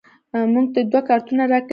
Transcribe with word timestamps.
موږ 0.53 0.65
ته 0.73 0.79
دوه 0.91 1.01
کارتونه 1.09 1.43
راکړیدي 1.51 1.69